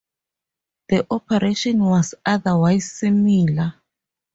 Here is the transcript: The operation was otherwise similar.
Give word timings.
The 0.89 1.05
operation 1.11 1.77
was 1.85 2.15
otherwise 2.25 2.91
similar. 2.91 3.75